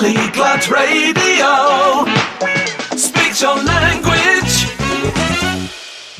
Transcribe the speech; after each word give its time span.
Polyglot 0.00 0.66
Radio. 0.68 2.06
Speak 2.96 3.38
your 3.38 3.62
language. 3.62 4.66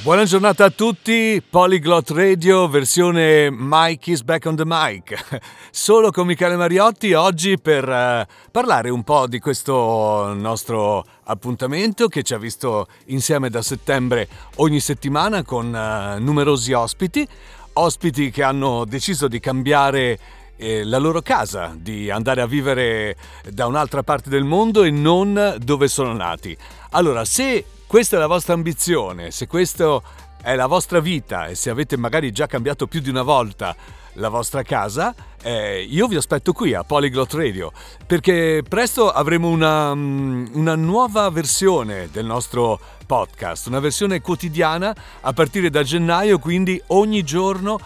Buona 0.02 0.24
giornata 0.24 0.66
a 0.66 0.70
tutti, 0.70 1.42
Polyglot 1.48 2.10
Radio, 2.10 2.68
versione 2.68 3.48
Mike 3.50 4.10
is 4.10 4.22
back 4.22 4.44
on 4.44 4.56
the 4.56 4.64
mic. 4.66 5.40
Solo 5.72 6.10
con 6.10 6.26
Michele 6.26 6.56
Mariotti 6.56 7.14
oggi 7.14 7.58
per 7.58 7.88
eh, 7.88 8.26
parlare 8.50 8.90
un 8.90 9.02
po' 9.02 9.26
di 9.26 9.38
questo 9.38 10.34
nostro 10.34 11.02
appuntamento 11.24 12.08
che 12.08 12.22
ci 12.22 12.34
ha 12.34 12.38
visto 12.38 12.86
insieme 13.06 13.48
da 13.48 13.62
settembre 13.62 14.28
ogni 14.56 14.80
settimana 14.80 15.42
con 15.42 15.74
eh, 15.74 16.18
numerosi 16.18 16.74
ospiti, 16.74 17.26
ospiti 17.72 18.30
che 18.30 18.42
hanno 18.42 18.84
deciso 18.84 19.26
di 19.26 19.40
cambiare 19.40 20.18
eh, 20.60 20.84
la 20.84 20.98
loro 20.98 21.22
casa, 21.22 21.74
di 21.74 22.10
andare 22.10 22.42
a 22.42 22.46
vivere 22.46 23.16
da 23.48 23.66
un'altra 23.66 24.02
parte 24.02 24.28
del 24.28 24.44
mondo 24.44 24.82
e 24.82 24.90
non 24.90 25.56
dove 25.58 25.88
sono 25.88 26.12
nati. 26.12 26.54
Allora, 26.90 27.24
se 27.24 27.64
questa 27.86 28.16
è 28.16 28.18
la 28.18 28.26
vostra 28.26 28.52
ambizione, 28.52 29.30
se 29.30 29.46
questa 29.46 30.00
è 30.42 30.54
la 30.54 30.66
vostra 30.66 31.00
vita 31.00 31.46
e 31.46 31.54
se 31.54 31.70
avete 31.70 31.96
magari 31.96 32.30
già 32.30 32.46
cambiato 32.46 32.86
più 32.86 33.00
di 33.00 33.08
una 33.08 33.22
volta 33.22 33.74
la 34.14 34.28
vostra 34.28 34.62
casa, 34.62 35.14
eh, 35.42 35.82
io 35.88 36.06
vi 36.06 36.16
aspetto 36.16 36.52
qui 36.52 36.74
a 36.74 36.84
Polyglot 36.84 37.32
Radio 37.32 37.72
perché 38.06 38.62
presto 38.68 39.10
avremo 39.10 39.48
una, 39.48 39.94
mm, 39.94 40.48
una 40.52 40.74
nuova 40.74 41.30
versione 41.30 42.08
del 42.12 42.26
nostro 42.26 42.78
podcast, 43.06 43.68
una 43.68 43.80
versione 43.80 44.20
quotidiana 44.20 44.94
a 45.22 45.32
partire 45.32 45.70
da 45.70 45.82
gennaio, 45.82 46.38
quindi 46.38 46.80
ogni 46.88 47.22
giorno 47.22 47.78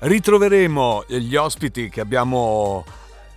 ritroveremo 0.00 1.04
gli 1.08 1.34
ospiti 1.36 1.88
che 1.88 2.00
abbiamo 2.00 2.84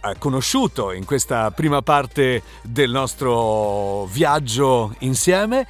eh, 0.01 0.15
conosciuto 0.17 0.91
in 0.91 1.05
questa 1.05 1.51
prima 1.51 1.81
parte 1.81 2.41
del 2.61 2.91
nostro 2.91 4.05
viaggio 4.05 4.93
insieme 4.99 5.67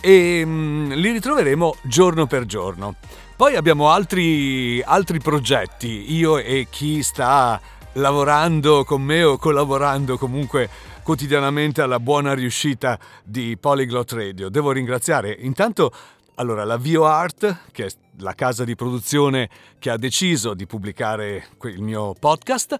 e 0.00 0.42
mm, 0.44 0.92
li 0.92 1.10
ritroveremo 1.12 1.76
giorno 1.82 2.26
per 2.26 2.44
giorno. 2.44 2.96
Poi 3.36 3.54
abbiamo 3.54 3.90
altri, 3.90 4.82
altri 4.82 5.20
progetti, 5.20 6.12
io 6.12 6.38
e 6.38 6.66
chi 6.68 7.02
sta 7.02 7.60
lavorando 7.92 8.84
con 8.84 9.02
me 9.02 9.22
o 9.22 9.38
collaborando 9.38 10.18
comunque 10.18 10.68
quotidianamente 11.02 11.80
alla 11.80 12.00
buona 12.00 12.34
riuscita 12.34 12.98
di 13.24 13.56
Polyglot 13.58 14.12
Radio. 14.12 14.48
Devo 14.48 14.72
ringraziare 14.72 15.36
intanto 15.40 15.92
allora, 16.38 16.64
la 16.64 16.76
VioArt, 16.76 17.62
che 17.72 17.86
è 17.86 17.90
la 18.18 18.34
casa 18.34 18.64
di 18.64 18.76
produzione 18.76 19.48
che 19.78 19.90
ha 19.90 19.96
deciso 19.96 20.54
di 20.54 20.66
pubblicare 20.66 21.48
il 21.64 21.82
mio 21.82 22.14
podcast, 22.18 22.78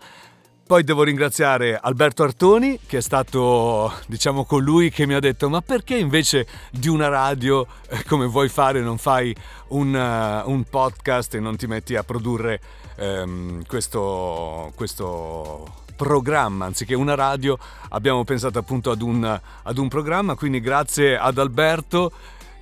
poi 0.65 0.85
devo 0.85 1.03
ringraziare 1.03 1.77
Alberto 1.77 2.23
Artoni, 2.23 2.79
che 2.87 2.99
è 2.99 3.01
stato, 3.01 3.93
diciamo, 4.07 4.45
colui 4.45 4.91
che 4.91 5.07
mi 5.07 5.15
ha 5.15 5.19
detto: 5.19 5.49
Ma 5.49 5.61
perché 5.61 5.97
invece 5.97 6.47
di 6.71 6.89
una 6.89 7.09
radio 7.09 7.67
eh, 7.89 8.05
come 8.05 8.27
vuoi 8.27 8.49
fare, 8.49 8.81
non 8.81 8.97
fai 8.97 9.35
un, 9.69 9.93
uh, 9.93 10.49
un, 10.49 10.65
podcast 10.65 11.35
e 11.35 11.41
non 11.41 11.57
ti 11.57 11.67
metti 11.67 11.97
a 11.97 12.05
produrre 12.05 12.61
um, 12.99 13.65
questo, 13.67 14.71
questo 14.77 15.83
programma, 15.97 16.67
anziché 16.67 16.95
una 16.95 17.17
radio, 17.17 17.59
abbiamo 17.89 18.23
pensato 18.23 18.61
appunto 18.61 18.93
ad 18.93 19.03
un, 19.03 19.41
ad 19.63 19.79
un 19.79 19.89
programma. 19.89 20.37
Quindi 20.37 20.61
grazie 20.61 21.19
ad 21.19 21.39
Alberto 21.39 22.13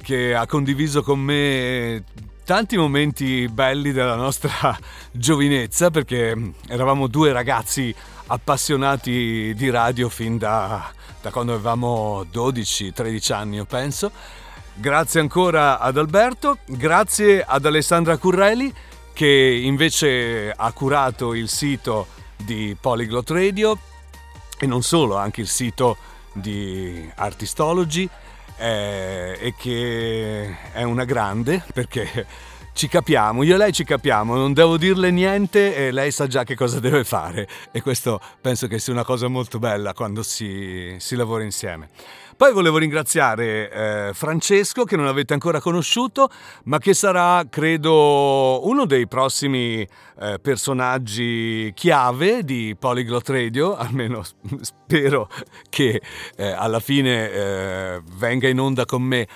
che 0.02 0.34
ha 0.34 0.46
condiviso 0.46 1.02
con 1.02 1.20
me 1.20 2.04
tanti 2.44 2.76
momenti 2.76 3.48
belli 3.48 3.90
della 3.90 4.14
nostra 4.14 4.78
giovinezza 5.10 5.90
perché 5.90 6.52
eravamo 6.68 7.08
due 7.08 7.32
ragazzi 7.32 7.94
appassionati 8.26 9.52
di 9.54 9.70
radio 9.70 10.08
fin 10.08 10.38
da, 10.38 10.90
da 11.20 11.30
quando 11.30 11.54
avevamo 11.54 12.22
12-13 12.32 13.32
anni, 13.32 13.56
io 13.56 13.64
penso. 13.64 14.10
Grazie 14.74 15.20
ancora 15.20 15.78
ad 15.80 15.96
Alberto, 15.96 16.58
grazie 16.66 17.42
ad 17.42 17.64
Alessandra 17.64 18.16
Currelli 18.18 18.72
che 19.12 19.60
invece 19.62 20.52
ha 20.54 20.70
curato 20.72 21.32
il 21.32 21.48
sito 21.48 22.06
di 22.36 22.76
Polyglot 22.78 23.30
Radio 23.30 23.78
e 24.58 24.66
non 24.66 24.82
solo, 24.82 25.16
anche 25.16 25.40
il 25.40 25.48
sito 25.48 25.96
di 26.32 27.10
Artistology 27.14 28.08
eh, 28.58 29.38
e 29.40 29.54
che 29.56 30.56
è 30.72 30.82
una 30.82 31.04
grande 31.04 31.62
perché 31.72 32.26
ci 32.76 32.88
capiamo, 32.88 33.42
io 33.42 33.54
e 33.54 33.56
lei 33.56 33.72
ci 33.72 33.84
capiamo, 33.84 34.36
non 34.36 34.52
devo 34.52 34.76
dirle 34.76 35.10
niente 35.10 35.74
e 35.74 35.90
lei 35.92 36.10
sa 36.10 36.26
già 36.26 36.44
che 36.44 36.54
cosa 36.54 36.78
deve 36.78 37.04
fare 37.04 37.48
e 37.72 37.80
questo 37.80 38.20
penso 38.38 38.66
che 38.66 38.78
sia 38.78 38.92
una 38.92 39.02
cosa 39.02 39.28
molto 39.28 39.58
bella 39.58 39.94
quando 39.94 40.22
si, 40.22 40.94
si 40.98 41.16
lavora 41.16 41.42
insieme. 41.42 41.88
Poi 42.36 42.52
volevo 42.52 42.76
ringraziare 42.76 43.70
eh, 43.70 44.10
Francesco 44.12 44.84
che 44.84 44.94
non 44.94 45.06
avete 45.06 45.32
ancora 45.32 45.58
conosciuto, 45.58 46.28
ma 46.64 46.76
che 46.76 46.92
sarà, 46.92 47.42
credo, 47.48 48.60
uno 48.68 48.84
dei 48.84 49.08
prossimi 49.08 49.80
eh, 49.80 50.38
personaggi 50.38 51.72
chiave 51.74 52.44
di 52.44 52.76
Polyglot 52.78 53.26
Radio, 53.30 53.74
almeno 53.80 54.22
spero 54.60 55.30
che 55.70 56.02
eh, 56.36 56.50
alla 56.50 56.80
fine 56.80 57.30
eh, 57.30 58.02
venga 58.18 58.48
in 58.48 58.60
onda 58.60 58.84
con 58.84 59.00
me 59.00 59.26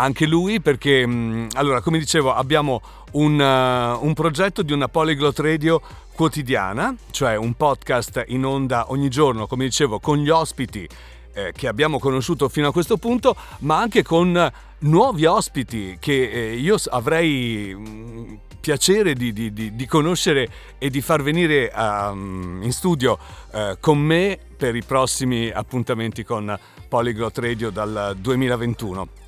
anche 0.00 0.26
lui 0.26 0.60
perché, 0.60 1.06
mm, 1.06 1.48
allora, 1.54 1.80
come 1.80 1.98
dicevo, 1.98 2.32
abbiamo 2.32 2.80
un, 3.12 3.38
uh, 3.38 4.04
un 4.04 4.14
progetto 4.14 4.62
di 4.62 4.72
una 4.72 4.88
Polyglot 4.88 5.38
Radio 5.40 5.80
quotidiana, 6.12 6.94
cioè 7.10 7.36
un 7.36 7.54
podcast 7.54 8.24
in 8.28 8.44
onda 8.44 8.86
ogni 8.90 9.08
giorno, 9.08 9.46
come 9.46 9.64
dicevo, 9.64 9.98
con 9.98 10.18
gli 10.18 10.28
ospiti 10.30 10.88
eh, 11.32 11.52
che 11.54 11.68
abbiamo 11.68 11.98
conosciuto 11.98 12.48
fino 12.48 12.68
a 12.68 12.72
questo 12.72 12.96
punto, 12.96 13.36
ma 13.60 13.78
anche 13.78 14.02
con 14.02 14.52
nuovi 14.80 15.24
ospiti 15.26 15.96
che 15.98 16.30
eh, 16.30 16.54
io 16.54 16.76
avrei 16.90 17.74
mm, 17.74 18.34
piacere 18.60 19.14
di, 19.14 19.32
di, 19.32 19.52
di, 19.52 19.74
di, 19.74 19.86
conoscere 19.86 20.48
e 20.78 20.90
di 20.90 21.00
far 21.00 21.22
venire 21.22 21.72
um, 21.74 22.60
in 22.62 22.72
studio 22.72 23.18
uh, 23.50 23.76
con 23.80 23.98
me 23.98 24.38
per 24.56 24.76
i 24.76 24.82
prossimi 24.82 25.50
appuntamenti 25.50 26.22
con 26.22 26.56
Polyglot 26.88 27.38
Radio 27.38 27.70
dal 27.70 28.16
2021. 28.16 29.26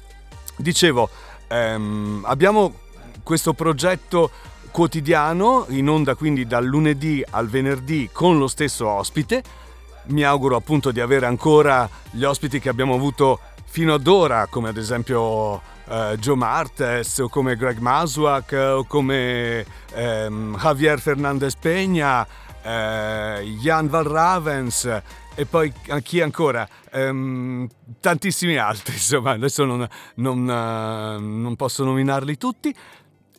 Dicevo, 0.60 1.08
ehm, 1.48 2.22
abbiamo 2.26 2.74
questo 3.22 3.54
progetto 3.54 4.30
quotidiano 4.70 5.64
in 5.68 5.88
onda 5.88 6.14
quindi 6.14 6.46
dal 6.46 6.64
lunedì 6.64 7.24
al 7.30 7.48
venerdì 7.48 8.08
con 8.12 8.38
lo 8.38 8.46
stesso 8.46 8.88
ospite. 8.88 9.42
Mi 10.06 10.22
auguro 10.22 10.56
appunto 10.56 10.90
di 10.90 11.00
avere 11.00 11.26
ancora 11.26 11.88
gli 12.10 12.24
ospiti 12.24 12.60
che 12.60 12.68
abbiamo 12.68 12.94
avuto 12.94 13.40
fino 13.64 13.94
ad 13.94 14.06
ora, 14.06 14.46
come 14.48 14.68
ad 14.68 14.76
esempio 14.76 15.60
eh, 15.88 16.16
Joe 16.18 16.36
Martes 16.36 17.18
o 17.18 17.28
come 17.28 17.56
Greg 17.56 17.78
Maswak 17.78 18.52
o 18.52 18.84
come 18.84 19.64
ehm, 19.92 20.56
Javier 20.58 21.00
Fernandez 21.00 21.54
Peña, 21.60 22.26
eh, 22.62 23.56
Jan 23.60 23.88
Van 23.88 24.02
Ravens 24.02 25.02
e 25.34 25.46
poi 25.46 25.72
chi 26.02 26.20
ancora? 26.20 26.68
Um, 26.92 27.68
tantissimi 28.00 28.56
altri, 28.56 28.94
insomma, 29.00 29.30
adesso 29.30 29.64
non, 29.64 29.86
non, 30.16 30.38
uh, 30.40 31.20
non 31.20 31.56
posso 31.56 31.84
nominarli 31.84 32.36
tutti. 32.36 32.74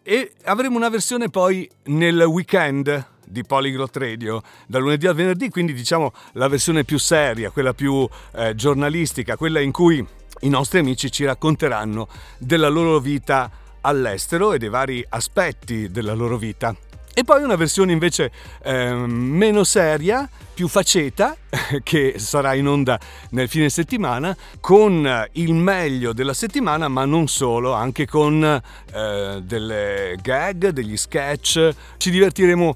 E 0.04 0.34
avremo 0.46 0.78
una 0.78 0.90
versione 0.90 1.30
poi 1.30 1.70
nel 1.84 2.22
weekend 2.24 3.10
di 3.32 3.44
Polyglot 3.44 3.96
Radio 3.98 4.42
da 4.68 4.80
lunedì 4.80 5.08
al 5.08 5.16
venerdì, 5.16 5.50
quindi 5.50 5.74
diciamo 5.74 6.12
la 6.34 6.48
versione 6.48 6.84
più 6.84 6.98
seria, 6.98 7.50
quella 7.50 7.74
più 7.74 8.08
eh, 8.34 8.56
giornalistica, 8.56 9.38
quella 9.38 9.60
in 9.60 9.72
cui 9.72 10.06
i 10.42 10.50
nostri 10.50 10.80
amici 10.80 11.12
ci 11.12 11.24
racconteranno 11.24 12.08
della 12.38 12.68
loro 12.68 13.00
vita 13.00 13.50
all'estero 13.82 14.54
e 14.54 14.58
dei 14.58 14.70
vari 14.70 15.06
aspetti 15.08 15.90
della 15.90 16.14
loro 16.14 16.38
vita. 16.38 16.76
E 17.14 17.26
poi 17.26 17.44
una 17.44 17.56
versione 17.56 17.92
invece 17.92 18.32
eh, 18.64 18.94
meno 18.94 19.66
seria, 19.66 20.30
più 20.54 20.70
faceta, 20.70 21.36
che 21.84 22.16
sarà 22.18 22.54
in 22.54 22.68
onda 22.68 22.98
nel 23.32 23.50
fine 23.50 23.70
settimana, 23.70 24.36
con 24.62 25.28
il 25.34 25.54
meglio 25.54 26.14
della 26.14 26.34
settimana, 26.34 26.88
ma 26.88 27.04
non 27.04 27.28
solo, 27.28 27.74
anche 27.74 28.06
con 28.06 28.44
eh, 28.44 29.42
delle 29.44 30.18
gag, 30.22 30.70
degli 30.70 30.96
sketch. 30.96 31.70
Ci 31.98 32.10
divertiremo 32.12 32.76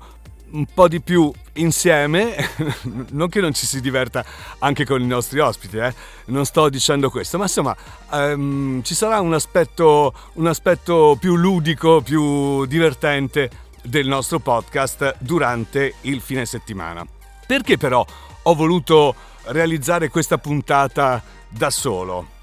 un 0.51 0.65
po' 0.73 0.87
di 0.87 1.01
più 1.01 1.31
insieme, 1.53 2.35
non 3.11 3.29
che 3.29 3.41
non 3.41 3.53
ci 3.53 3.65
si 3.65 3.81
diverta 3.81 4.23
anche 4.59 4.85
con 4.85 5.01
i 5.01 5.07
nostri 5.07 5.39
ospiti, 5.39 5.77
eh? 5.77 5.93
non 6.25 6.45
sto 6.45 6.69
dicendo 6.69 7.09
questo, 7.09 7.37
ma 7.37 7.43
insomma 7.43 7.75
um, 8.11 8.81
ci 8.83 8.95
sarà 8.95 9.19
un 9.19 9.33
aspetto, 9.33 10.13
un 10.33 10.47
aspetto 10.47 11.17
più 11.19 11.35
ludico, 11.35 12.01
più 12.01 12.65
divertente 12.65 13.49
del 13.85 14.07
nostro 14.07 14.39
podcast 14.39 15.17
durante 15.19 15.95
il 16.01 16.21
fine 16.21 16.45
settimana. 16.45 17.05
Perché 17.45 17.77
però 17.77 18.05
ho 18.43 18.55
voluto 18.55 19.15
realizzare 19.45 20.09
questa 20.09 20.37
puntata 20.37 21.21
da 21.49 21.69
solo? 21.69 22.33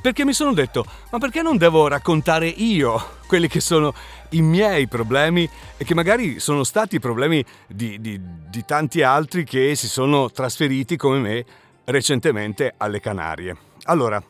Perché 0.00 0.24
mi 0.24 0.34
sono 0.34 0.52
detto, 0.52 0.84
ma 1.10 1.18
perché 1.18 1.40
non 1.40 1.56
devo 1.56 1.88
raccontare 1.88 2.46
io 2.46 3.20
quelli 3.26 3.48
che 3.48 3.60
sono 3.60 3.94
i 4.30 4.42
miei 4.42 4.86
problemi 4.86 5.48
e 5.78 5.84
che 5.84 5.94
magari 5.94 6.40
sono 6.40 6.62
stati 6.62 6.96
i 6.96 7.00
problemi 7.00 7.42
di, 7.66 7.98
di, 8.00 8.20
di 8.20 8.64
tanti 8.66 9.02
altri 9.02 9.44
che 9.44 9.74
si 9.74 9.88
sono 9.88 10.30
trasferiti 10.30 10.96
come 10.96 11.18
me 11.18 11.44
recentemente 11.84 12.74
alle 12.76 13.00
Canarie. 13.00 13.56
Allora, 13.84 14.22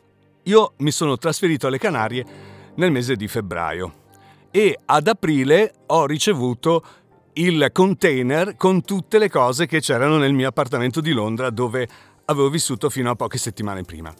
io 0.44 0.74
mi 0.78 0.92
sono 0.92 1.18
trasferito 1.18 1.66
alle 1.66 1.78
Canarie 1.78 2.24
nel 2.76 2.92
mese 2.92 3.16
di 3.16 3.26
febbraio 3.26 4.02
e 4.56 4.78
ad 4.84 5.08
aprile 5.08 5.74
ho 5.86 6.06
ricevuto 6.06 6.84
il 7.32 7.70
container 7.72 8.54
con 8.56 8.84
tutte 8.84 9.18
le 9.18 9.28
cose 9.28 9.66
che 9.66 9.80
c'erano 9.80 10.16
nel 10.16 10.32
mio 10.32 10.46
appartamento 10.46 11.00
di 11.00 11.10
Londra 11.10 11.50
dove 11.50 11.88
avevo 12.26 12.48
vissuto 12.50 12.88
fino 12.88 13.10
a 13.10 13.16
poche 13.16 13.36
settimane 13.36 13.82
prima. 13.82 14.14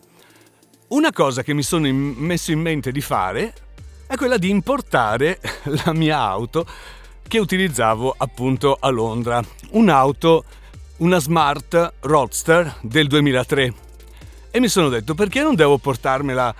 Una 0.88 1.12
cosa 1.12 1.44
che 1.44 1.54
mi 1.54 1.62
sono 1.62 1.88
messo 1.88 2.50
in 2.50 2.58
mente 2.58 2.90
di 2.90 3.00
fare 3.00 3.54
è 4.08 4.16
quella 4.16 4.36
di 4.36 4.50
importare 4.50 5.38
la 5.84 5.92
mia 5.92 6.18
auto 6.18 6.66
che 7.28 7.38
utilizzavo 7.38 8.12
appunto 8.18 8.76
a 8.80 8.88
Londra. 8.88 9.40
Un'auto, 9.70 10.44
una 10.96 11.20
Smart 11.20 11.92
Roadster 12.00 12.78
del 12.82 13.06
2003. 13.06 13.74
E 14.50 14.58
mi 14.58 14.66
sono 14.66 14.88
detto 14.88 15.14
perché 15.14 15.42
non 15.42 15.54
devo 15.54 15.78
portarmela 15.78 16.52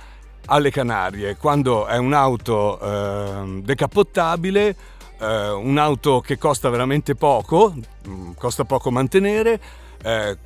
alle 0.47 0.71
Canarie 0.71 1.37
quando 1.37 1.87
è 1.87 1.97
un'auto 1.97 2.81
eh, 2.81 3.61
decappottabile, 3.63 4.77
eh, 5.19 5.51
un'auto 5.51 6.21
che 6.21 6.39
costa 6.39 6.69
veramente 6.71 7.15
poco, 7.15 7.75
mm, 8.09 8.33
costa 8.39 8.65
poco 8.65 8.91
mantenere, 8.91 9.61
eh, 10.03 10.37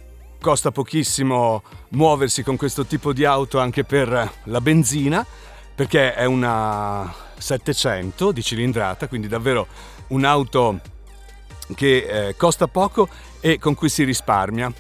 costa 0.41 0.71
pochissimo 0.71 1.63
muoversi 1.91 2.43
con 2.43 2.57
questo 2.57 2.87
tipo 2.87 3.13
di 3.13 3.25
auto 3.25 3.59
anche 3.59 3.85
per 3.85 4.33
la 4.45 4.61
benzina 4.61 5.27
perché 5.79 6.13
è 6.13 6.25
una 6.25 7.15
700 7.37 8.33
di 8.33 8.43
cilindrata, 8.43 9.07
quindi 9.07 9.29
davvero 9.29 9.69
un'auto 10.09 10.81
che 11.77 12.29
eh, 12.29 12.37
costa 12.37 12.67
poco 12.67 13.09
e 13.39 13.61
con 13.61 13.75
cui 13.75 13.89
si 13.89 14.03
risparmia. 14.03 14.73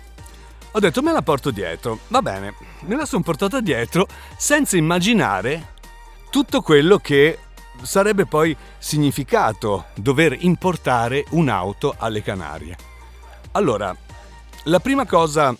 Ho 0.73 0.81
detto 0.81 1.03
me 1.03 1.12
la 1.12 1.23
porto 1.23 1.50
dietro, 1.50 2.00
va 2.09 2.23
bene, 2.23 2.55
me 2.82 2.94
la 2.94 3.06
sono 3.06 3.23
portata 3.23 3.61
dietro 3.61 4.06
senza 4.37 4.76
immaginare 4.76 5.75
tutto 6.31 6.61
quello 6.61 6.99
che 6.99 7.38
sarebbe 7.82 8.26
poi 8.26 8.56
significato 8.79 9.87
dover 9.94 10.37
importare 10.41 11.25
un'auto 11.31 11.94
alle 11.99 12.23
Canarie. 12.23 12.76
Allora, 13.53 13.97
la 14.65 14.81
prima 14.81 15.06
cosa 15.06 15.56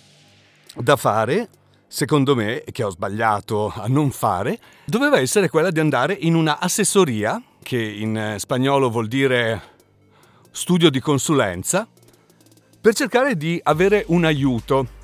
da 0.75 0.97
fare, 0.97 1.49
secondo 1.87 2.35
me, 2.37 2.63
che 2.71 2.85
ho 2.85 2.91
sbagliato 2.91 3.73
a 3.75 3.87
non 3.87 4.11
fare, 4.11 4.59
doveva 4.85 5.19
essere 5.19 5.49
quella 5.49 5.71
di 5.71 5.81
andare 5.81 6.13
in 6.13 6.35
una 6.35 6.61
assessoria, 6.61 7.43
che 7.63 7.81
in 7.81 8.35
spagnolo 8.37 8.91
vuol 8.91 9.09
dire 9.09 9.77
studio 10.51 10.91
di 10.91 11.01
consulenza, 11.01 11.89
per 12.81 12.95
cercare 12.95 13.37
di 13.37 13.59
avere 13.63 14.05
un 14.09 14.25
aiuto. 14.25 14.97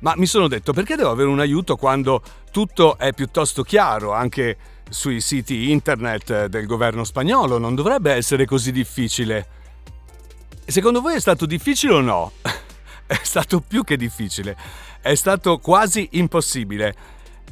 Ma 0.00 0.14
mi 0.16 0.26
sono 0.26 0.48
detto 0.48 0.72
perché 0.72 0.94
devo 0.94 1.10
avere 1.10 1.28
un 1.28 1.40
aiuto 1.40 1.76
quando 1.76 2.22
tutto 2.50 2.98
è 2.98 3.12
piuttosto 3.12 3.62
chiaro 3.62 4.12
anche 4.12 4.56
sui 4.88 5.20
siti 5.20 5.70
internet 5.70 6.46
del 6.46 6.66
governo 6.66 7.04
spagnolo? 7.04 7.58
Non 7.58 7.74
dovrebbe 7.74 8.12
essere 8.12 8.46
così 8.46 8.70
difficile. 8.70 9.46
Secondo 10.64 11.00
voi 11.00 11.14
è 11.14 11.20
stato 11.20 11.46
difficile 11.46 11.94
o 11.94 12.00
no? 12.00 12.32
è 13.06 13.18
stato 13.22 13.60
più 13.60 13.84
che 13.84 13.96
difficile, 13.96 14.56
è 15.00 15.14
stato 15.14 15.58
quasi 15.58 16.08
impossibile. 16.12 16.94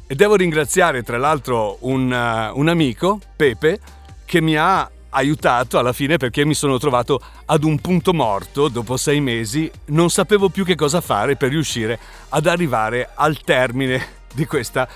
E 0.07 0.15
devo 0.15 0.37
ringraziare 0.37 1.03
tra 1.03 1.19
l'altro 1.19 1.79
un, 1.81 2.13
uh, 2.13 2.57
un 2.59 2.69
amico, 2.69 3.19
Pepe, 3.35 3.81
che 4.25 4.41
mi 4.41 4.57
ha 4.57 4.89
aiutato 5.17 5.79
alla 5.79 5.93
fine 5.93 6.19
perché 6.19 6.45
mi 6.45 6.55
sono 6.55 6.79
trovato 6.79 7.21
ad 7.47 7.65
un 7.65 7.79
punto 7.81 8.13
morto 8.13 8.69
dopo 8.69 8.97
sei 8.97 9.21
mesi, 9.21 9.71
non 9.87 10.11
sapevo 10.11 10.51
più 10.51 10.65
che 10.65 10.75
cosa 10.75 11.01
fare 11.01 11.37
per 11.37 11.51
riuscire 11.51 11.99
ad 12.29 12.47
arrivare 12.47 13.11
al 13.15 13.41
termine 13.41 14.25
di 14.35 14.45
questa 14.45 14.87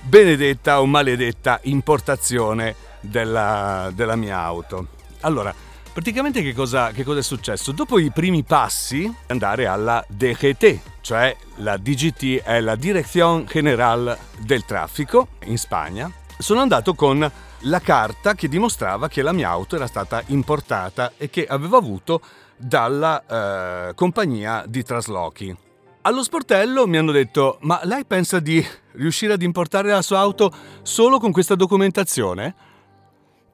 benedetta 0.00 0.80
o 0.80 0.86
maledetta 0.86 1.60
importazione 1.64 2.74
della, 3.00 3.90
della 3.94 4.16
mia 4.16 4.38
auto. 4.38 4.88
Allora, 5.20 5.54
Praticamente 5.96 6.42
che 6.42 6.52
cosa, 6.52 6.90
che 6.90 7.04
cosa, 7.04 7.20
è 7.20 7.22
successo? 7.22 7.72
Dopo 7.72 7.98
i 7.98 8.10
primi 8.10 8.42
passi, 8.42 9.10
andare 9.28 9.64
alla 9.66 10.04
DGT, 10.06 10.78
cioè 11.00 11.34
la 11.54 11.78
DGT 11.78 12.42
è 12.42 12.60
la 12.60 12.76
Dirección 12.76 13.46
General 13.46 14.14
del 14.40 14.66
Traffico 14.66 15.28
in 15.44 15.56
Spagna, 15.56 16.12
sono 16.36 16.60
andato 16.60 16.94
con 16.94 17.26
la 17.66 17.80
carta 17.80 18.34
che 18.34 18.48
dimostrava 18.48 19.08
che 19.08 19.22
la 19.22 19.32
mia 19.32 19.48
auto 19.48 19.76
era 19.76 19.86
stata 19.86 20.22
importata 20.26 21.12
e 21.16 21.30
che 21.30 21.46
avevo 21.46 21.76
avuto 21.76 22.20
dalla 22.56 23.88
eh, 23.88 23.94
compagnia 23.94 24.64
di 24.66 24.82
traslochi. 24.82 25.54
Allo 26.02 26.22
sportello 26.22 26.86
mi 26.86 26.96
hanno 26.96 27.10
detto: 27.12 27.58
Ma 27.62 27.80
lei 27.82 28.04
pensa 28.04 28.38
di 28.38 28.64
riuscire 28.92 29.32
ad 29.32 29.42
importare 29.42 29.90
la 29.90 30.02
sua 30.02 30.18
auto 30.18 30.52
solo 30.82 31.18
con 31.18 31.32
questa 31.32 31.56
documentazione? 31.56 32.54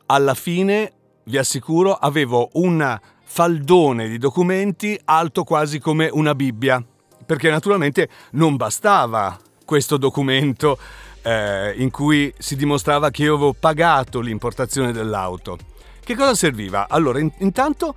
Alla 0.06 0.34
fine 0.34 0.92
vi 1.24 1.38
assicuro, 1.38 1.94
avevo 1.94 2.50
un 2.54 2.98
faldone 3.24 4.08
di 4.08 4.18
documenti 4.18 4.98
alto 5.04 5.42
quasi 5.44 5.78
come 5.78 6.10
una 6.12 6.34
Bibbia, 6.34 6.84
perché 7.24 7.48
naturalmente 7.48 8.08
non 8.32 8.56
bastava 8.56 9.38
questo 9.64 9.96
documento 9.96 10.78
eh, 11.22 11.74
in 11.76 11.90
cui 11.90 12.32
si 12.38 12.56
dimostrava 12.56 13.10
che 13.10 13.22
io 13.22 13.34
avevo 13.34 13.54
pagato 13.58 14.20
l'importazione 14.20 14.92
dell'auto. 14.92 15.58
Che 16.04 16.14
cosa 16.14 16.34
serviva? 16.34 16.88
Allora, 16.88 17.20
in, 17.20 17.30
intanto 17.38 17.94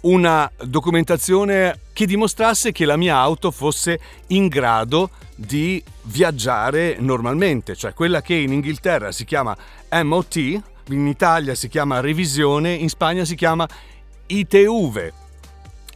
una 0.00 0.50
documentazione 0.62 1.80
che 1.92 2.06
dimostrasse 2.06 2.72
che 2.72 2.84
la 2.84 2.96
mia 2.96 3.16
auto 3.16 3.50
fosse 3.50 3.98
in 4.28 4.48
grado 4.48 5.10
di 5.34 5.82
viaggiare 6.02 6.96
normalmente, 6.98 7.74
cioè 7.74 7.94
quella 7.94 8.22
che 8.22 8.34
in 8.34 8.52
Inghilterra 8.52 9.12
si 9.12 9.24
chiama 9.24 9.56
MOT, 10.02 10.36
in 10.36 11.06
Italia 11.06 11.54
si 11.54 11.68
chiama 11.68 12.00
revisione, 12.00 12.72
in 12.72 12.88
Spagna 12.88 13.24
si 13.24 13.34
chiama 13.34 13.68
ITV. 14.26 15.12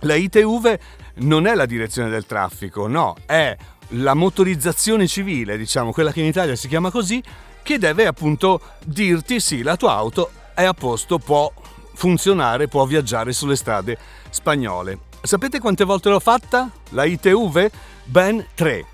La 0.00 0.14
ITV 0.14 0.78
non 1.14 1.46
è 1.46 1.54
la 1.54 1.66
direzione 1.66 2.08
del 2.08 2.26
traffico, 2.26 2.86
no, 2.88 3.16
è 3.26 3.56
la 3.94 4.14
motorizzazione 4.14 5.06
civile, 5.06 5.56
diciamo, 5.56 5.92
quella 5.92 6.12
che 6.12 6.20
in 6.20 6.26
Italia 6.26 6.56
si 6.56 6.68
chiama 6.68 6.90
così, 6.90 7.22
che 7.62 7.78
deve 7.78 8.06
appunto 8.06 8.60
dirti 8.84 9.40
sì, 9.40 9.62
la 9.62 9.76
tua 9.76 9.92
auto 9.92 10.30
è 10.54 10.64
a 10.64 10.74
posto, 10.74 11.18
può 11.18 11.52
funzionare, 11.94 12.68
può 12.68 12.84
viaggiare 12.84 13.32
sulle 13.32 13.56
strade 13.56 13.98
spagnole. 14.30 14.98
Sapete 15.22 15.60
quante 15.60 15.84
volte 15.84 16.08
l'ho 16.08 16.20
fatta? 16.20 16.70
La 16.90 17.04
ITV? 17.04 17.70
Ben 18.04 18.44
tre. 18.54 18.84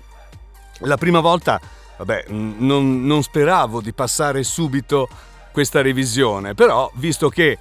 La 0.79 0.97
prima 0.97 1.19
volta, 1.19 1.59
vabbè, 1.97 2.25
non, 2.27 3.05
non 3.05 3.23
speravo 3.23 3.81
di 3.81 3.93
passare 3.93 4.43
subito 4.43 5.09
questa 5.51 5.81
revisione, 5.81 6.53
però 6.53 6.89
visto 6.95 7.29
che 7.29 7.57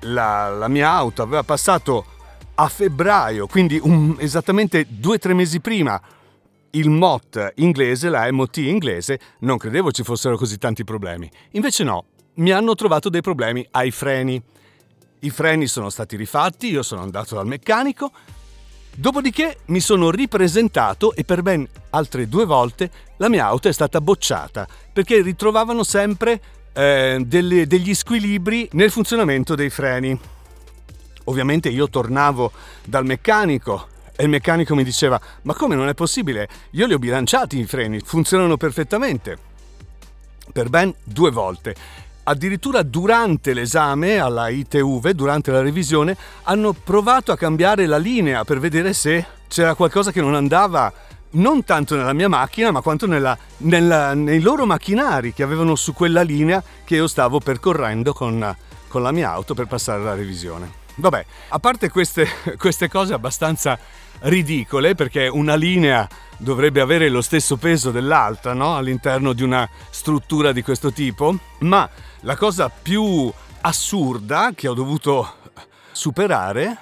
la, 0.00 0.48
la 0.50 0.68
mia 0.68 0.90
auto 0.90 1.22
aveva 1.22 1.42
passato 1.42 2.04
a 2.56 2.68
febbraio, 2.68 3.46
quindi 3.46 3.78
un, 3.82 4.16
esattamente 4.18 4.86
due 4.88 5.16
o 5.16 5.18
tre 5.18 5.34
mesi 5.34 5.60
prima, 5.60 6.00
il 6.74 6.90
MOT 6.90 7.52
inglese, 7.56 8.08
la 8.08 8.30
MOT 8.30 8.58
inglese, 8.58 9.18
non 9.40 9.58
credevo 9.58 9.90
ci 9.90 10.02
fossero 10.02 10.36
così 10.36 10.58
tanti 10.58 10.84
problemi. 10.84 11.30
Invece 11.52 11.84
no, 11.84 12.04
mi 12.34 12.50
hanno 12.50 12.74
trovato 12.74 13.08
dei 13.08 13.20
problemi 13.20 13.66
ai 13.72 13.90
freni. 13.90 14.40
I 15.20 15.30
freni 15.30 15.66
sono 15.66 15.88
stati 15.90 16.16
rifatti, 16.16 16.68
io 16.68 16.82
sono 16.82 17.02
andato 17.02 17.36
dal 17.36 17.46
meccanico, 17.46 18.10
dopodiché 18.96 19.58
mi 19.66 19.80
sono 19.80 20.10
ripresentato 20.10 21.14
e 21.14 21.24
per 21.24 21.42
ben 21.42 21.66
altre 21.90 22.28
due 22.28 22.44
volte 22.44 22.90
la 23.16 23.28
mia 23.28 23.46
auto 23.46 23.68
è 23.68 23.72
stata 23.72 24.00
bocciata 24.00 24.66
perché 24.92 25.22
ritrovavano 25.22 25.82
sempre 25.82 26.40
eh, 26.72 27.22
delle, 27.24 27.66
degli 27.66 27.94
squilibri 27.94 28.68
nel 28.72 28.90
funzionamento 28.90 29.54
dei 29.54 29.70
freni. 29.70 30.18
Ovviamente 31.26 31.70
io 31.70 31.88
tornavo 31.88 32.52
dal 32.84 33.06
meccanico 33.06 33.92
e 34.16 34.22
il 34.22 34.28
meccanico 34.28 34.74
mi 34.74 34.84
diceva 34.84 35.20
ma 35.42 35.54
come 35.54 35.74
non 35.74 35.88
è 35.88 35.94
possibile? 35.94 36.48
Io 36.70 36.86
li 36.86 36.94
ho 36.94 36.98
bilanciati 36.98 37.58
i 37.58 37.64
freni, 37.64 38.00
funzionano 38.00 38.56
perfettamente. 38.56 39.38
Per 40.52 40.68
ben 40.68 40.94
due 41.02 41.30
volte. 41.30 41.74
Addirittura 42.24 42.82
durante 42.82 43.52
l'esame 43.52 44.18
alla 44.18 44.48
ITV, 44.48 45.10
durante 45.10 45.50
la 45.50 45.60
revisione, 45.60 46.16
hanno 46.44 46.72
provato 46.72 47.32
a 47.32 47.36
cambiare 47.36 47.86
la 47.86 47.98
linea 47.98 48.44
per 48.44 48.60
vedere 48.60 48.94
se 48.94 49.26
c'era 49.48 49.74
qualcosa 49.74 50.10
che 50.10 50.22
non 50.22 50.34
andava 50.34 50.92
non 51.32 51.64
tanto 51.64 51.96
nella 51.96 52.12
mia 52.12 52.28
macchina, 52.28 52.70
ma 52.70 52.80
quanto 52.80 53.06
nella, 53.06 53.36
nella, 53.58 54.14
nei 54.14 54.40
loro 54.40 54.64
macchinari 54.66 55.32
che 55.32 55.42
avevano 55.42 55.74
su 55.74 55.92
quella 55.92 56.22
linea 56.22 56.62
che 56.84 56.94
io 56.94 57.06
stavo 57.06 57.40
percorrendo 57.40 58.12
con, 58.12 58.56
con 58.88 59.02
la 59.02 59.12
mia 59.12 59.30
auto 59.30 59.54
per 59.54 59.66
passare 59.66 60.02
la 60.02 60.14
revisione. 60.14 60.83
Vabbè, 60.96 61.24
a 61.48 61.58
parte 61.58 61.88
queste, 61.88 62.26
queste 62.58 62.88
cose 62.88 63.14
abbastanza 63.14 63.78
ridicole, 64.20 64.94
perché 64.94 65.28
una 65.28 65.54
linea 65.54 66.08
dovrebbe 66.36 66.80
avere 66.80 67.08
lo 67.08 67.20
stesso 67.20 67.56
peso 67.56 67.90
dell'altra 67.90 68.52
no? 68.54 68.76
all'interno 68.76 69.32
di 69.32 69.42
una 69.42 69.68
struttura 69.90 70.52
di 70.52 70.62
questo 70.62 70.92
tipo, 70.92 71.36
ma 71.60 71.88
la 72.20 72.36
cosa 72.36 72.68
più 72.70 73.32
assurda 73.60 74.52
che 74.54 74.68
ho 74.68 74.74
dovuto 74.74 75.36
superare 75.92 76.78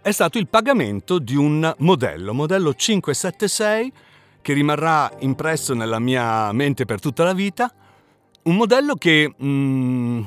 è 0.00 0.12
stato 0.12 0.38
il 0.38 0.48
pagamento 0.48 1.18
di 1.18 1.34
un 1.34 1.74
modello, 1.78 2.32
modello 2.32 2.74
576 2.74 3.92
che 4.40 4.52
rimarrà 4.52 5.10
impresso 5.20 5.74
nella 5.74 5.98
mia 5.98 6.52
mente 6.52 6.84
per 6.84 7.00
tutta 7.00 7.24
la 7.24 7.32
vita, 7.32 7.72
un 8.42 8.54
modello 8.54 8.94
che 8.94 9.34
mm, 9.42 10.22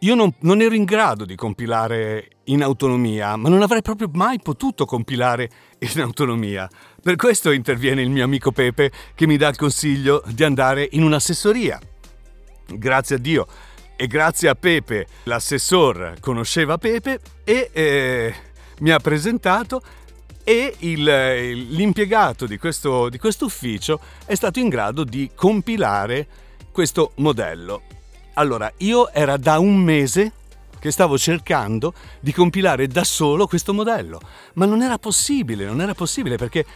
io 0.00 0.14
non, 0.14 0.32
non, 0.40 0.60
ero 0.60 0.74
in 0.74 0.84
grado 0.84 1.24
di 1.24 1.34
compilare 1.34 2.28
in 2.44 2.62
autonomia, 2.62 3.36
ma 3.36 3.48
non 3.48 3.62
avrei 3.62 3.82
proprio 3.82 4.10
mai 4.12 4.40
potuto 4.40 4.84
compilare 4.84 5.50
in 5.78 6.00
autonomia. 6.00 6.68
Per 7.02 7.16
questo 7.16 7.50
interviene 7.50 8.02
il 8.02 8.10
mio 8.10 8.24
amico 8.24 8.52
Pepe 8.52 8.90
che 9.14 9.26
mi 9.26 9.36
dà 9.36 9.48
il 9.48 9.56
consiglio 9.56 10.22
di 10.26 10.44
andare 10.44 10.88
in 10.92 11.02
un'assessoria. 11.02 11.80
Grazie 12.66 13.16
a 13.16 13.18
Dio 13.18 13.46
e 13.96 14.06
grazie 14.06 14.48
a 14.48 14.54
Pepe 14.54 15.06
l'assessor 15.24 16.16
conosceva 16.20 16.78
Pepe 16.78 17.20
e 17.44 17.70
eh, 17.72 18.34
mi 18.80 18.90
ha 18.90 18.98
presentato 18.98 19.82
e 20.44 20.74
il, 20.80 21.02
l'impiegato 21.02 22.46
di 22.46 22.58
questo, 22.58 23.08
ufficio 23.40 23.98
è 24.26 24.34
stato 24.34 24.58
in 24.58 24.68
grado 24.68 25.04
di 25.04 25.30
compilare 25.34 26.26
questo 26.70 27.12
modello. 27.16 27.93
Allora, 28.34 28.72
io 28.78 29.12
era 29.12 29.36
da 29.36 29.58
un 29.58 29.76
mese 29.76 30.32
che 30.78 30.90
stavo 30.90 31.16
cercando 31.16 31.94
di 32.20 32.32
compilare 32.32 32.88
da 32.88 33.04
solo 33.04 33.46
questo 33.46 33.72
modello, 33.72 34.20
ma 34.54 34.66
non 34.66 34.82
era 34.82 34.98
possibile, 34.98 35.64
non 35.64 35.80
era 35.80 35.94
possibile 35.94 36.36
perché, 36.36 36.66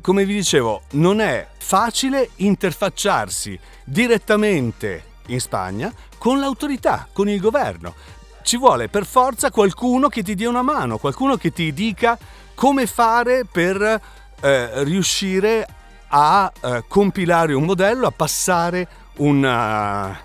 come 0.00 0.24
vi 0.24 0.34
dicevo, 0.34 0.82
non 0.92 1.20
è 1.20 1.46
facile 1.58 2.30
interfacciarsi 2.36 3.58
direttamente 3.84 5.04
in 5.26 5.40
Spagna 5.40 5.92
con 6.18 6.40
l'autorità, 6.40 7.06
con 7.12 7.28
il 7.28 7.40
governo. 7.40 7.94
Ci 8.42 8.56
vuole 8.56 8.88
per 8.88 9.06
forza 9.06 9.50
qualcuno 9.50 10.08
che 10.08 10.22
ti 10.22 10.34
dia 10.34 10.48
una 10.48 10.62
mano, 10.62 10.98
qualcuno 10.98 11.36
che 11.36 11.52
ti 11.52 11.72
dica 11.72 12.18
come 12.54 12.86
fare 12.86 13.44
per 13.44 14.00
eh, 14.40 14.84
riuscire 14.84 15.66
a 16.08 16.52
eh, 16.60 16.84
compilare 16.88 17.54
un 17.54 17.64
modello, 17.64 18.06
a 18.06 18.10
passare 18.10 18.88
una, 19.18 20.18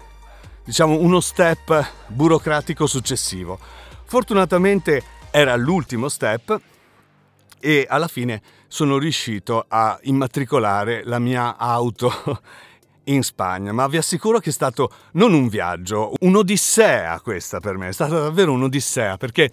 diciamo, 0.67 0.99
uno 0.99 1.21
step 1.21 1.91
burocratico 2.07 2.87
successivo. 2.87 3.57
Fortunatamente 4.03 5.01
era 5.31 5.55
l'ultimo 5.55 6.09
step 6.09 6.59
e 7.57 7.85
alla 7.87 8.09
fine 8.09 8.41
sono 8.67 8.97
riuscito 8.97 9.63
a 9.65 9.97
immatricolare 10.03 11.03
la 11.05 11.19
mia 11.19 11.55
auto 11.55 12.11
in 13.05 13.23
Spagna, 13.23 13.71
ma 13.71 13.87
vi 13.87 13.95
assicuro 13.95 14.39
che 14.39 14.49
è 14.49 14.53
stato 14.53 14.91
non 15.13 15.31
un 15.31 15.47
viaggio, 15.47 16.11
un'odissea 16.19 17.21
questa 17.21 17.61
per 17.61 17.77
me, 17.77 17.87
è 17.87 17.93
stata 17.93 18.19
davvero 18.19 18.51
un'odissea 18.51 19.15
perché 19.15 19.49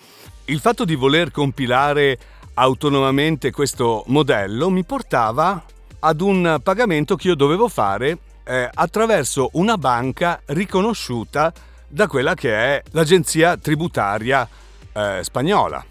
il 0.47 0.59
fatto 0.59 0.85
di 0.85 0.97
voler 0.97 1.31
compilare 1.31 2.19
autonomamente 2.55 3.53
questo 3.53 4.03
modello 4.09 4.69
mi 4.69 4.83
portava 4.83 5.65
ad 6.01 6.21
un 6.21 6.59
pagamento 6.61 7.15
che 7.15 7.29
io 7.29 7.37
dovevo 7.37 7.69
fare 7.69 8.19
eh, 8.45 8.69
attraverso 8.73 9.51
una 9.55 9.77
banca 9.79 10.41
riconosciuta 10.47 11.53
da 11.89 12.07
quella 12.07 12.35
che 12.35 12.53
è 12.53 12.83
l'agenzia 12.93 13.57
tributaria 13.57 14.49
eh, 14.93 15.21
spagnola. 15.23 15.85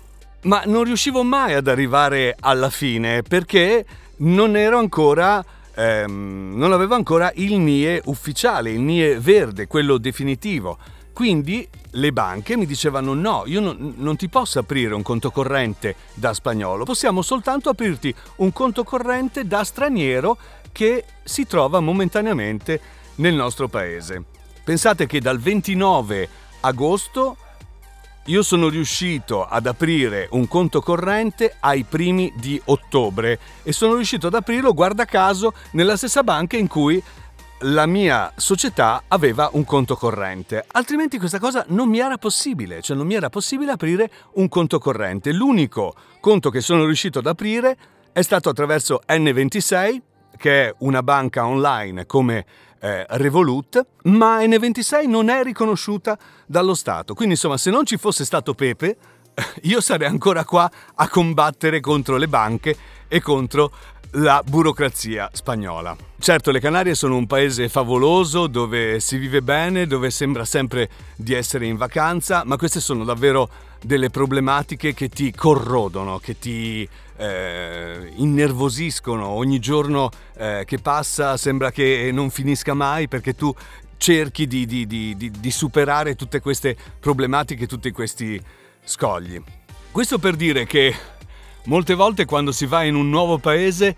Ma 0.43 0.63
non 0.65 0.83
riuscivo 0.83 1.23
mai 1.23 1.53
ad 1.53 1.67
arrivare 1.67 2.35
alla 2.39 2.69
fine 2.69 3.21
perché 3.21 3.85
non 4.17 4.55
ero 4.55 4.77
ancora 4.77 5.43
ehm, 5.75 6.53
non 6.55 6.71
avevo 6.71 6.95
ancora 6.95 7.31
il 7.35 7.57
NIE 7.57 8.01
ufficiale, 8.05 8.71
il 8.71 8.81
NIE 8.81 9.19
verde, 9.19 9.67
quello 9.67 9.97
definitivo. 9.97 10.77
Quindi 11.13 11.67
le 11.91 12.11
banche 12.11 12.57
mi 12.57 12.65
dicevano 12.65 13.13
no, 13.13 13.43
io 13.45 13.61
non, 13.61 13.93
non, 13.97 14.15
ti 14.15 14.27
posso 14.29 14.57
aprire 14.57 14.95
un 14.95 15.03
conto 15.03 15.29
corrente 15.29 15.95
da 16.15 16.33
spagnolo, 16.33 16.85
possiamo 16.85 17.21
soltanto 17.21 17.69
aprirti 17.69 18.13
un 18.37 18.51
conto 18.51 18.83
corrente 18.83 19.45
da 19.45 19.63
straniero 19.63 20.35
che 20.71 21.05
si 21.23 21.45
trova 21.45 21.79
momentaneamente 21.79 22.81
nel 23.15 23.35
nostro 23.35 23.67
paese. 23.67 24.23
Pensate 24.63 25.05
che 25.05 25.21
dal 25.21 25.39
29 25.39 26.27
agosto 26.61 27.37
io 28.27 28.41
sono 28.41 28.69
riuscito 28.69 29.45
ad 29.45 29.67
aprire 29.67 30.29
un 30.31 30.47
conto 30.47 30.81
corrente 30.81 31.57
ai 31.59 31.83
primi 31.83 32.31
di 32.37 32.59
ottobre 32.65 33.37
e 33.63 33.73
sono 33.73 33.95
riuscito 33.95 34.27
ad 34.27 34.33
aprirlo, 34.33 34.73
guarda 34.73 35.05
caso, 35.05 35.53
nella 35.71 35.97
stessa 35.97 36.23
banca 36.23 36.55
in 36.55 36.67
cui 36.67 37.03
la 37.59 37.85
mia 37.85 38.31
società 38.35 39.03
aveva 39.07 39.49
un 39.53 39.63
conto 39.63 39.95
corrente. 39.95 40.65
Altrimenti 40.71 41.17
questa 41.17 41.39
cosa 41.39 41.63
non 41.69 41.89
mi 41.89 41.99
era 41.99 42.17
possibile, 42.17 42.81
cioè 42.81 42.97
non 42.97 43.07
mi 43.07 43.13
era 43.13 43.29
possibile 43.29 43.71
aprire 43.71 44.11
un 44.33 44.49
conto 44.49 44.79
corrente. 44.79 45.31
L'unico 45.31 45.95
conto 46.19 46.49
che 46.49 46.61
sono 46.61 46.85
riuscito 46.85 47.19
ad 47.19 47.27
aprire 47.27 47.77
è 48.11 48.21
stato 48.21 48.49
attraverso 48.49 49.01
N26, 49.07 50.01
che 50.37 50.67
è 50.67 50.75
una 50.79 51.03
banca 51.03 51.45
online 51.45 52.05
come 52.05 52.45
eh, 52.79 53.05
Revolut, 53.07 53.85
ma 54.03 54.39
N26 54.39 55.07
non 55.07 55.29
è 55.29 55.41
riconosciuta 55.43 56.17
dallo 56.45 56.73
Stato. 56.73 57.13
Quindi 57.13 57.35
insomma, 57.35 57.57
se 57.57 57.71
non 57.71 57.85
ci 57.85 57.97
fosse 57.97 58.25
stato 58.25 58.53
Pepe, 58.53 58.97
io 59.63 59.81
sarei 59.81 60.07
ancora 60.07 60.43
qua 60.43 60.69
a 60.95 61.07
combattere 61.07 61.79
contro 61.79 62.17
le 62.17 62.27
banche 62.27 62.75
e 63.07 63.21
contro 63.21 63.71
la 64.13 64.43
burocrazia 64.45 65.29
spagnola. 65.31 65.95
Certo, 66.19 66.51
le 66.51 66.59
Canarie 66.59 66.95
sono 66.95 67.17
un 67.17 67.27
paese 67.27 67.69
favoloso 67.69 68.47
dove 68.47 68.99
si 68.99 69.17
vive 69.17 69.41
bene, 69.41 69.87
dove 69.87 70.09
sembra 70.09 70.45
sempre 70.45 70.89
di 71.15 71.33
essere 71.33 71.65
in 71.65 71.77
vacanza, 71.77 72.43
ma 72.45 72.55
queste 72.55 72.79
sono 72.79 73.03
davvero 73.03 73.49
delle 73.81 74.09
problematiche 74.09 74.93
che 74.93 75.09
ti 75.09 75.33
corrodono, 75.33 76.19
che 76.19 76.37
ti 76.37 76.87
eh, 77.17 78.11
innervosiscono. 78.15 79.27
Ogni 79.27 79.59
giorno 79.59 80.09
eh, 80.37 80.63
che 80.65 80.77
passa 80.77 81.35
sembra 81.37 81.71
che 81.71 82.09
non 82.13 82.29
finisca 82.29 82.73
mai 82.73 83.07
perché 83.07 83.35
tu 83.35 83.53
cerchi 83.97 84.47
di, 84.47 84.65
di, 84.65 84.85
di, 84.85 85.15
di 85.15 85.51
superare 85.51 86.15
tutte 86.15 86.39
queste 86.39 86.75
problematiche, 86.99 87.67
tutti 87.67 87.91
questi 87.91 88.41
scogli. 88.83 89.41
Questo 89.91 90.17
per 90.17 90.35
dire 90.35 90.65
che 90.65 90.93
molte 91.65 91.93
volte 91.93 92.25
quando 92.25 92.51
si 92.51 92.65
va 92.65 92.83
in 92.83 92.95
un 92.95 93.09
nuovo 93.09 93.37
paese 93.37 93.95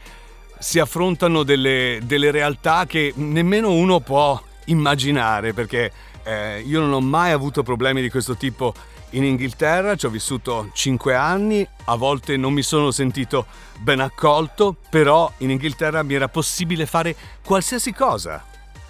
si 0.60 0.80
affrontano 0.80 1.44
delle, 1.44 2.00
delle 2.04 2.32
realtà 2.32 2.86
che 2.86 3.14
nemmeno 3.16 3.72
uno 3.72 4.00
può 4.00 4.42
immaginare 4.66 5.54
perché 5.54 5.92
eh, 6.24 6.62
io 6.66 6.80
non 6.80 6.94
ho 6.94 7.02
mai 7.02 7.32
avuto 7.32 7.64
problemi 7.64 8.02
di 8.02 8.10
questo 8.10 8.36
tipo 8.36 8.74
in 9.12 9.24
Inghilterra, 9.24 9.96
ci 9.96 10.06
ho 10.06 10.10
vissuto 10.10 10.70
5 10.74 11.16
anni, 11.16 11.66
a 11.86 11.96
volte 11.96 12.36
non 12.36 12.52
mi 12.54 12.62
sono 12.62 12.92
sentito 12.92 13.46
ben 13.80 14.00
accolto, 14.00 14.76
però 14.90 15.32
in 15.38 15.52
Inghilterra 15.52 16.04
mi 16.04 16.16
era 16.16 16.28
possibile 16.28 16.86
fare 16.86 17.16
qualsiasi 17.44 17.94
cosa. 17.94 18.44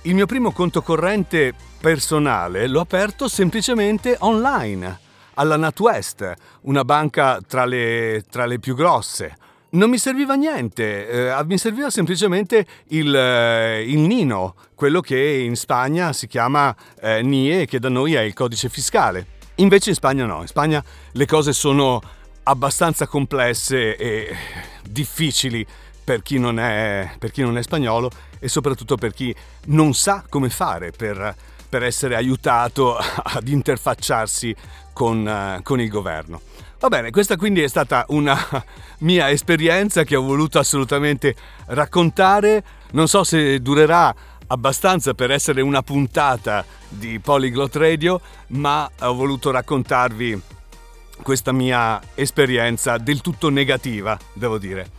Il 0.04 0.16
mio 0.16 0.26
primo 0.26 0.52
conto 0.52 0.82
corrente 0.82 1.54
personale 1.80 2.68
l'ho 2.68 2.80
aperto 2.80 3.28
semplicemente 3.28 4.16
online, 4.20 5.00
alla 5.36 5.58
NatWest, 5.58 6.34
una 6.62 6.84
banca 6.84 7.40
tra 7.46 7.66
le, 7.66 8.26
tra 8.30 8.46
le 8.46 8.60
più 8.60 8.76
grosse. 8.76 9.38
Non 9.72 9.90
mi 9.90 9.98
serviva 9.98 10.36
niente, 10.36 11.08
eh, 11.08 11.46
mi 11.46 11.58
serviva 11.58 11.90
semplicemente 11.90 12.66
il, 12.90 13.14
eh, 13.14 13.84
il, 13.84 14.00
Nino, 14.00 14.56
quello 14.74 15.02
che 15.02 15.20
in 15.20 15.56
Spagna 15.56 16.14
si 16.14 16.28
chiama 16.28 16.74
eh, 17.02 17.22
NIE, 17.22 17.66
che 17.66 17.80
da 17.80 17.90
noi 17.90 18.14
è 18.14 18.22
il 18.22 18.34
codice 18.34 18.70
fiscale. 18.70 19.34
Invece 19.56 19.90
in 19.90 19.96
Spagna 19.96 20.26
no, 20.26 20.42
in 20.42 20.48
Spagna 20.48 20.84
le 21.12 21.26
cose 21.26 21.52
sono 21.54 22.02
abbastanza 22.44 23.08
complesse 23.08 23.96
e 23.98 24.36
difficili 24.88 25.66
per 26.04 26.22
chi 26.22 26.38
non 26.38 26.60
è, 26.60 27.16
per 27.18 27.32
chi 27.32 27.42
non 27.42 27.58
è 27.58 27.64
spagnolo 27.64 28.12
e 28.40 28.48
soprattutto 28.48 28.96
per 28.96 29.14
chi 29.14 29.36
non 29.66 29.94
sa 29.94 30.24
come 30.30 30.50
fare 30.50 30.92
per, 30.92 31.36
per 31.76 31.84
essere 31.84 32.16
aiutato 32.16 32.96
ad 32.96 33.50
interfacciarsi 33.50 34.56
con, 34.94 35.26
uh, 35.26 35.62
con 35.62 35.82
il 35.82 35.90
governo. 35.90 36.40
Va 36.80 36.88
bene, 36.88 37.12
questa 37.12 37.36
quindi 37.36 37.62
è 37.62 37.68
stata 37.68 38.06
una 38.10 38.38
mia 39.00 39.30
esperienza 39.30 40.06
che 40.06 40.16
ho 40.16 40.22
voluto 40.22 40.58
assolutamente 40.58 41.36
raccontare. 41.68 42.64
Non 42.92 43.10
so 43.10 43.26
se 43.26 43.60
durerà 43.60 44.16
abbastanza 44.48 45.14
per 45.14 45.32
essere 45.32 45.60
una 45.60 45.82
puntata 45.82 46.64
di 46.88 47.20
Polyglot 47.20 47.76
Radio, 47.76 48.22
ma 48.50 48.90
ho 49.02 49.14
voluto 49.14 49.52
raccontarvi 49.52 50.42
questa 51.24 51.52
mia 51.52 52.02
esperienza 52.14 52.98
del 52.98 53.20
tutto 53.20 53.50
negativa, 53.50 54.18
devo 54.32 54.58
dire. 54.58 54.90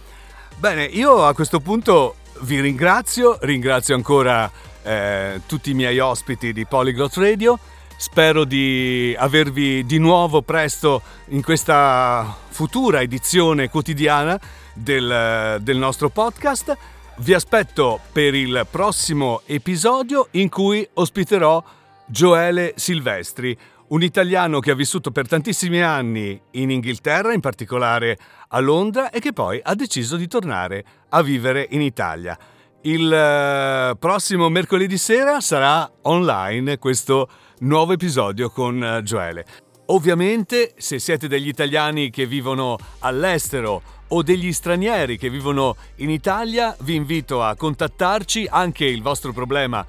Bene, 0.56 0.84
io 0.84 1.24
a 1.24 1.32
questo 1.32 1.60
punto 1.60 2.16
vi 2.40 2.60
ringrazio, 2.60 3.38
ringrazio 3.40 3.94
ancora 3.94 4.50
eh, 4.86 5.40
tutti 5.46 5.70
i 5.70 5.74
miei 5.74 5.98
ospiti 5.98 6.52
di 6.52 6.64
Polyglot 6.64 7.16
Radio. 7.16 7.58
Spero 7.98 8.44
di 8.44 9.14
avervi 9.18 9.84
di 9.84 9.98
nuovo 9.98 10.42
presto 10.42 11.02
in 11.28 11.42
questa 11.42 12.36
futura 12.48 13.00
edizione 13.00 13.68
quotidiana 13.68 14.38
del, 14.74 15.58
del 15.60 15.76
nostro 15.76 16.08
podcast. 16.10 16.76
Vi 17.18 17.32
aspetto 17.32 18.00
per 18.12 18.34
il 18.34 18.66
prossimo 18.70 19.40
episodio 19.46 20.28
in 20.32 20.48
cui 20.50 20.86
ospiterò 20.94 21.62
Gioele 22.04 22.74
Silvestri, 22.76 23.56
un 23.88 24.02
italiano 24.02 24.60
che 24.60 24.72
ha 24.72 24.74
vissuto 24.74 25.10
per 25.10 25.26
tantissimi 25.26 25.82
anni 25.82 26.38
in 26.52 26.70
Inghilterra, 26.70 27.32
in 27.32 27.40
particolare 27.40 28.18
a 28.48 28.60
Londra, 28.60 29.10
e 29.10 29.20
che 29.20 29.32
poi 29.32 29.60
ha 29.62 29.74
deciso 29.74 30.16
di 30.16 30.28
tornare 30.28 30.84
a 31.08 31.22
vivere 31.22 31.66
in 31.70 31.80
Italia. 31.80 32.38
Il 32.86 33.90
uh, 33.92 33.98
prossimo 33.98 34.48
mercoledì 34.48 34.96
sera 34.96 35.40
sarà 35.40 35.90
online 36.02 36.78
questo 36.78 37.28
nuovo 37.60 37.94
episodio 37.94 38.48
con 38.48 38.80
uh, 38.80 39.02
Joele. 39.02 39.44
Ovviamente, 39.86 40.72
se 40.76 41.00
siete 41.00 41.26
degli 41.26 41.48
italiani 41.48 42.10
che 42.10 42.26
vivono 42.26 42.78
all'estero 43.00 43.82
o 44.06 44.22
degli 44.22 44.52
stranieri 44.52 45.18
che 45.18 45.28
vivono 45.28 45.74
in 45.96 46.10
Italia, 46.10 46.76
vi 46.82 46.94
invito 46.94 47.42
a 47.42 47.56
contattarci, 47.56 48.46
anche 48.48 48.84
il 48.84 49.02
vostro 49.02 49.32
problema 49.32 49.84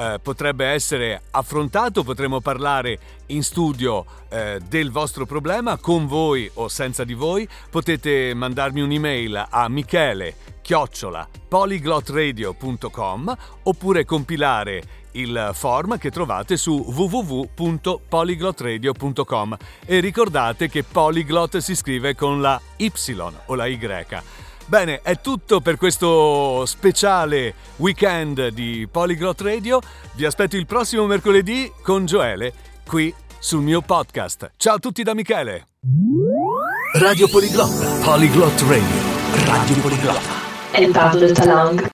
eh, 0.00 0.18
potrebbe 0.22 0.64
essere 0.64 1.20
affrontato, 1.32 2.02
potremo 2.02 2.40
parlare 2.40 2.98
in 3.26 3.42
studio 3.42 4.06
eh, 4.30 4.58
del 4.66 4.90
vostro 4.90 5.26
problema 5.26 5.76
con 5.76 6.06
voi 6.06 6.50
o 6.54 6.68
senza 6.68 7.04
di 7.04 7.12
voi. 7.12 7.46
Potete 7.68 8.32
mandarmi 8.32 8.80
un'email 8.80 9.48
a 9.50 9.68
michele 9.68 10.36
chiocciola 10.62 11.28
polyglotradio.com 11.48 13.36
oppure 13.64 14.06
compilare 14.06 14.82
il 15.12 15.50
form 15.52 15.98
che 15.98 16.10
trovate 16.10 16.56
su 16.56 16.82
www.polyglotradio.com 16.86 19.56
e 19.84 20.00
ricordate 20.00 20.70
che 20.70 20.82
Polyglot 20.82 21.58
si 21.58 21.76
scrive 21.76 22.14
con 22.14 22.40
la 22.40 22.58
Y 22.76 22.90
o 23.46 23.54
la 23.54 23.66
Y. 23.66 23.78
Bene, 24.70 25.00
è 25.02 25.20
tutto 25.20 25.60
per 25.60 25.76
questo 25.76 26.64
speciale 26.64 27.54
weekend 27.78 28.50
di 28.50 28.86
Polyglot 28.88 29.40
Radio. 29.40 29.80
Vi 30.12 30.24
aspetto 30.24 30.56
il 30.56 30.64
prossimo 30.64 31.06
mercoledì 31.06 31.72
con 31.82 32.06
Joele 32.06 32.52
qui 32.86 33.12
sul 33.40 33.62
mio 33.62 33.80
podcast. 33.80 34.52
Ciao 34.56 34.76
a 34.76 34.78
tutti 34.78 35.02
da 35.02 35.12
Michele. 35.12 35.66
Radio 37.00 37.28
Poliglotta, 37.28 38.04
Polyglot 38.04 38.60
Radio, 38.60 39.44
Radio 39.44 39.76
Poliglotta. 39.80 40.30
El 40.70 40.92
Pablo 40.92 41.32
Talang. 41.32 41.88